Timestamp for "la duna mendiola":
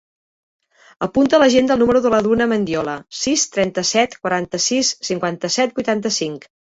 2.13-2.95